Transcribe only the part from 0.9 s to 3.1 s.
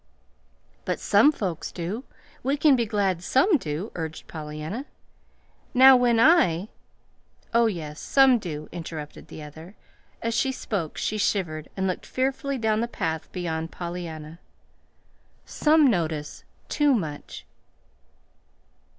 some folks do. We can be